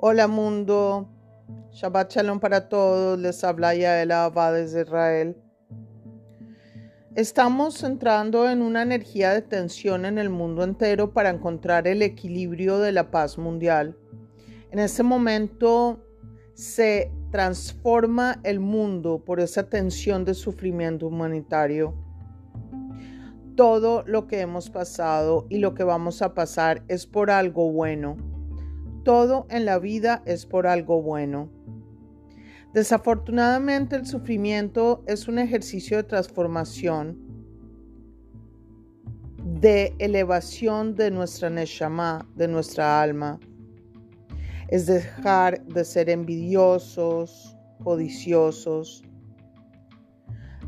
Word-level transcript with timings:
Hola 0.00 0.28
mundo, 0.28 1.08
Shabbat 1.72 2.12
Shalom 2.12 2.38
para 2.38 2.68
todos, 2.68 3.18
les 3.18 3.42
habla 3.42 3.74
Yael 3.74 4.12
Abba 4.12 4.52
desde 4.52 4.82
Israel. 4.82 5.36
Estamos 7.16 7.82
entrando 7.82 8.48
en 8.48 8.62
una 8.62 8.82
energía 8.82 9.32
de 9.32 9.42
tensión 9.42 10.04
en 10.04 10.18
el 10.18 10.30
mundo 10.30 10.62
entero 10.62 11.12
para 11.12 11.30
encontrar 11.30 11.88
el 11.88 12.02
equilibrio 12.02 12.78
de 12.78 12.92
la 12.92 13.10
paz 13.10 13.38
mundial. 13.38 13.96
En 14.70 14.78
este 14.78 15.02
momento 15.02 16.06
se 16.54 17.10
transforma 17.32 18.38
el 18.44 18.60
mundo 18.60 19.24
por 19.24 19.40
esa 19.40 19.68
tensión 19.68 20.24
de 20.24 20.34
sufrimiento 20.34 21.08
humanitario. 21.08 21.96
Todo 23.56 24.04
lo 24.06 24.28
que 24.28 24.42
hemos 24.42 24.70
pasado 24.70 25.46
y 25.48 25.58
lo 25.58 25.74
que 25.74 25.82
vamos 25.82 26.22
a 26.22 26.34
pasar 26.34 26.84
es 26.86 27.04
por 27.04 27.32
algo 27.32 27.72
bueno 27.72 28.37
todo 29.08 29.46
en 29.48 29.64
la 29.64 29.78
vida 29.78 30.22
es 30.26 30.44
por 30.44 30.66
algo 30.66 31.00
bueno. 31.00 31.48
Desafortunadamente 32.74 33.96
el 33.96 34.04
sufrimiento 34.04 35.02
es 35.06 35.28
un 35.28 35.38
ejercicio 35.38 35.96
de 35.96 36.02
transformación, 36.02 37.16
de 39.38 39.94
elevación 39.98 40.94
de 40.94 41.10
nuestra 41.10 41.48
neshama, 41.48 42.28
de 42.36 42.48
nuestra 42.48 43.00
alma. 43.00 43.40
Es 44.68 44.84
dejar 44.84 45.64
de 45.64 45.86
ser 45.86 46.10
envidiosos, 46.10 47.56
codiciosos. 47.82 49.02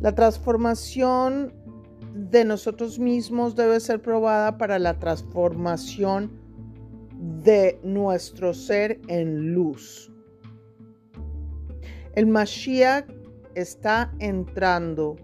La 0.00 0.14
transformación 0.14 1.52
de 2.14 2.44
nosotros 2.44 3.00
mismos 3.00 3.56
debe 3.56 3.80
ser 3.80 4.00
probada 4.00 4.58
para 4.58 4.78
la 4.78 4.96
transformación 4.96 6.46
de 7.18 7.80
nuestro 7.82 8.54
ser 8.54 9.00
en 9.08 9.52
luz. 9.52 10.12
El 12.14 12.26
Mashiach 12.26 13.06
está 13.54 14.12
entrando, 14.20 15.16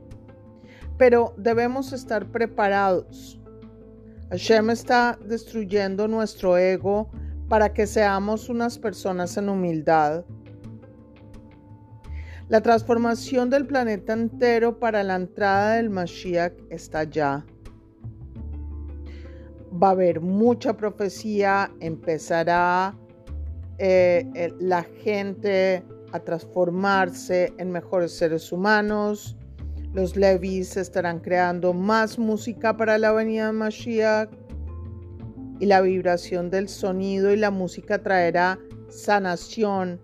pero 0.99 1.35
debemos 1.37 1.93
estar 1.93 2.31
preparados. 2.31 3.41
Hashem 4.31 4.71
está 4.71 5.19
destruyendo 5.25 6.09
nuestro 6.09 6.59
ego 6.59 7.11
para 7.49 7.73
que 7.73 7.87
seamos 7.87 8.49
unas 8.49 8.79
personas 8.79 9.37
en 9.37 9.49
humildad. 9.49 10.25
La 12.49 12.61
transformación 12.61 13.51
del 13.51 13.67
planeta 13.67 14.13
entero 14.13 14.79
para 14.79 15.03
la 15.03 15.15
entrada 15.15 15.77
del 15.77 15.91
Mashiach 15.91 16.55
está 16.71 17.05
ya 17.05 17.45
va 19.83 19.89
a 19.89 19.91
haber 19.93 20.21
mucha 20.21 20.77
profecía, 20.77 21.71
empezará 21.81 22.97
eh, 23.79 24.53
la 24.61 24.85
gente 25.03 25.83
a 26.13 26.21
transformarse 26.21 27.53
en 27.59 27.73
mejores 27.73 28.17
seres 28.17 28.53
humanos. 28.53 29.37
Los 29.93 30.17
Levis 30.17 30.77
estarán 30.77 31.21
creando 31.21 31.73
más 31.73 32.19
música 32.19 32.77
para 32.77 32.99
la 32.99 33.13
venida 33.13 33.47
de 33.47 33.53
Mashiach. 33.53 34.31
Y 35.61 35.67
la 35.67 35.81
vibración 35.81 36.51
del 36.51 36.69
sonido 36.69 37.33
y 37.33 37.37
la 37.37 37.51
música 37.51 38.03
traerá 38.03 38.59
sanación 38.89 40.01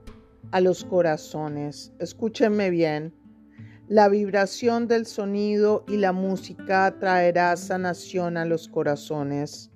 a 0.52 0.60
los 0.60 0.84
corazones. 0.84 1.92
Escúchenme 1.98 2.70
bien. 2.70 3.14
La 3.90 4.08
vibración 4.08 4.86
del 4.86 5.04
sonido 5.04 5.84
y 5.88 5.96
la 5.96 6.12
música 6.12 6.94
traerá 7.00 7.56
sanación 7.56 8.36
a 8.36 8.44
los 8.44 8.68
corazones. 8.68 9.68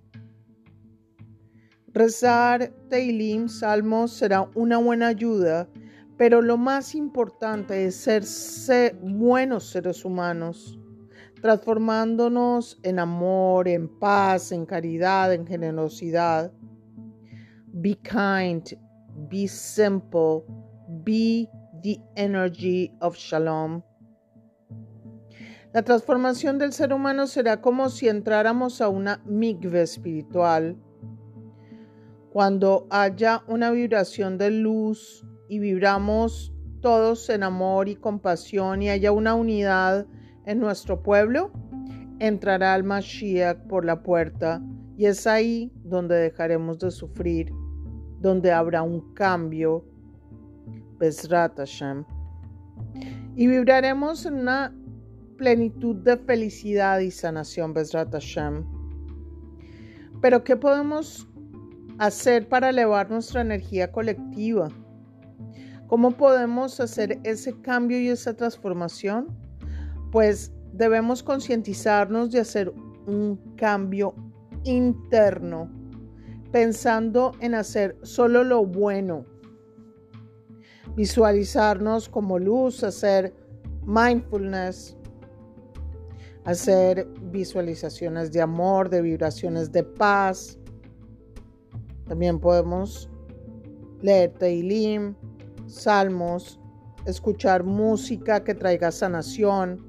Rezar 1.88 2.72
Teilim, 2.88 3.48
Salmos, 3.48 4.12
será 4.12 4.48
una 4.54 4.78
buena 4.78 5.08
ayuda, 5.08 5.68
pero 6.16 6.42
lo 6.42 6.56
más 6.56 6.94
importante 6.94 7.86
es 7.86 7.96
ser 7.96 8.94
buenos 9.02 9.70
seres 9.70 10.04
humanos, 10.04 10.78
transformándonos 11.42 12.78
en 12.84 13.00
amor, 13.00 13.66
en 13.66 13.88
paz, 13.98 14.52
en 14.52 14.64
caridad, 14.64 15.34
en 15.34 15.44
generosidad. 15.44 16.52
Be 17.72 17.96
kind, 17.96 18.62
be 19.28 19.48
simple, 19.48 20.44
be 21.02 21.48
the 21.82 21.98
energy 22.14 22.92
of 23.00 23.16
shalom. 23.16 23.82
La 25.74 25.82
transformación 25.82 26.58
del 26.58 26.72
ser 26.72 26.92
humano 26.92 27.26
será 27.26 27.60
como 27.60 27.88
si 27.88 28.08
entráramos 28.08 28.80
a 28.80 28.88
una 28.88 29.20
migve 29.24 29.82
espiritual. 29.82 30.76
Cuando 32.30 32.86
haya 32.90 33.42
una 33.48 33.72
vibración 33.72 34.38
de 34.38 34.52
luz 34.52 35.26
y 35.48 35.58
vibramos 35.58 36.54
todos 36.80 37.28
en 37.28 37.42
amor 37.42 37.88
y 37.88 37.96
compasión 37.96 38.82
y 38.82 38.88
haya 38.88 39.10
una 39.10 39.34
unidad 39.34 40.06
en 40.46 40.60
nuestro 40.60 41.02
pueblo, 41.02 41.50
entrará 42.20 42.76
el 42.76 42.84
Mashiach 42.84 43.66
por 43.66 43.84
la 43.84 44.00
puerta 44.00 44.62
y 44.96 45.06
es 45.06 45.26
ahí 45.26 45.72
donde 45.82 46.14
dejaremos 46.14 46.78
de 46.78 46.92
sufrir, 46.92 47.52
donde 48.20 48.52
habrá 48.52 48.82
un 48.82 49.12
cambio. 49.12 49.84
Besrat 51.00 51.56
Hashem. 51.56 52.04
Y 53.34 53.48
vibraremos 53.48 54.24
en 54.24 54.34
una 54.34 54.72
plenitud 55.36 55.96
de 55.96 56.16
felicidad 56.16 57.00
y 57.00 57.10
sanación, 57.10 57.74
Besrat 57.74 58.12
Hashem. 58.12 58.64
Pero, 60.20 60.42
¿qué 60.44 60.56
podemos 60.56 61.28
hacer 61.98 62.48
para 62.48 62.70
elevar 62.70 63.10
nuestra 63.10 63.40
energía 63.40 63.92
colectiva? 63.92 64.68
¿Cómo 65.86 66.12
podemos 66.12 66.80
hacer 66.80 67.20
ese 67.24 67.60
cambio 67.60 68.00
y 68.00 68.08
esa 68.08 68.34
transformación? 68.34 69.28
Pues 70.10 70.52
debemos 70.72 71.22
concientizarnos 71.22 72.30
de 72.30 72.40
hacer 72.40 72.72
un 73.06 73.36
cambio 73.56 74.14
interno, 74.64 75.70
pensando 76.50 77.32
en 77.40 77.54
hacer 77.54 77.96
solo 78.02 78.44
lo 78.44 78.64
bueno, 78.64 79.26
visualizarnos 80.96 82.08
como 82.08 82.38
luz, 82.38 82.82
hacer 82.82 83.34
mindfulness, 83.86 84.96
hacer 86.44 87.08
visualizaciones 87.30 88.30
de 88.32 88.42
amor, 88.42 88.88
de 88.90 89.02
vibraciones 89.02 89.72
de 89.72 89.82
paz. 89.82 90.58
También 92.06 92.38
podemos 92.38 93.08
leer 94.02 94.32
Teilim, 94.34 95.14
salmos, 95.66 96.60
escuchar 97.06 97.64
música 97.64 98.44
que 98.44 98.54
traiga 98.54 98.90
sanación, 98.90 99.86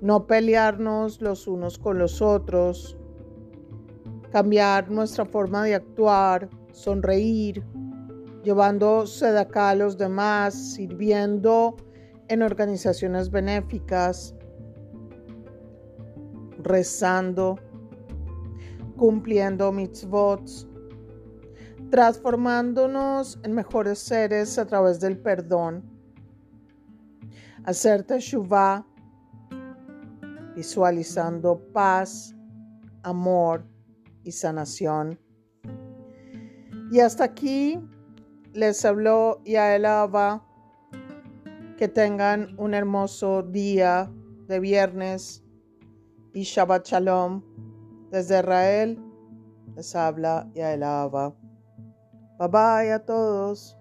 no 0.00 0.26
pelearnos 0.26 1.20
los 1.20 1.46
unos 1.46 1.78
con 1.78 1.98
los 1.98 2.22
otros, 2.22 2.96
cambiar 4.30 4.90
nuestra 4.90 5.24
forma 5.24 5.64
de 5.64 5.74
actuar, 5.74 6.48
sonreír, 6.72 7.64
llevándose 8.44 9.32
de 9.32 9.40
acá 9.40 9.70
a 9.70 9.74
los 9.74 9.98
demás, 9.98 10.54
sirviendo 10.54 11.76
en 12.28 12.42
organizaciones 12.42 13.30
benéficas, 13.30 14.34
rezando, 16.62 17.58
cumpliendo 18.96 19.72
mitzvot, 19.72 20.48
transformándonos 21.90 23.40
en 23.42 23.52
mejores 23.52 23.98
seres 23.98 24.58
a 24.58 24.66
través 24.66 25.00
del 25.00 25.18
perdón, 25.18 25.84
hacer 27.64 28.04
teshuvah, 28.04 28.86
visualizando 30.54 31.58
paz, 31.72 32.34
amor 33.02 33.64
y 34.24 34.32
sanación. 34.32 35.18
Y 36.92 37.00
hasta 37.00 37.24
aquí 37.24 37.78
les 38.52 38.84
habló 38.84 39.42
Yael 39.44 39.86
Abba. 39.86 40.46
Que 41.76 41.88
tengan 41.88 42.54
un 42.58 42.74
hermoso 42.74 43.42
día 43.42 44.12
de 44.48 44.60
viernes 44.60 45.42
y 46.32 46.42
Shabbat 46.42 46.86
Shalom. 46.86 47.42
Desde 48.10 48.40
Israel 48.40 48.98
les 49.76 49.94
habla 49.94 50.48
y 50.54 50.60
Bye 52.38 52.48
bye 52.48 52.92
a 52.92 53.04
todos. 53.04 53.76